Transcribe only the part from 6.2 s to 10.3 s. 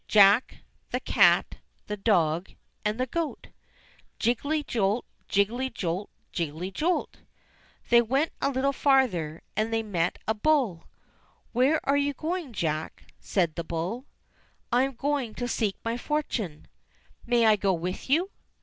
jiggelty jolt! j They went a little farther and they met